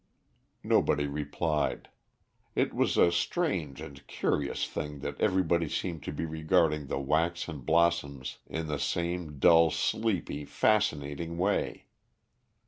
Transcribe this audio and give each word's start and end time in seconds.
Nobody 0.63 1.05
replied. 1.05 1.89
It 2.55 2.73
was 2.73 2.97
a 2.97 3.11
strange 3.11 3.79
and 3.79 4.07
curious 4.07 4.65
thing 4.67 5.01
that 5.01 5.21
everybody 5.21 5.69
seemed 5.69 6.01
to 6.05 6.11
be 6.11 6.25
regarding 6.25 6.87
the 6.87 6.97
waxen 6.97 7.59
blossoms 7.59 8.39
in 8.47 8.65
the 8.65 8.79
same 8.79 9.37
dull, 9.37 9.69
sleepy, 9.69 10.43
fascinating 10.43 11.37
way. 11.37 11.85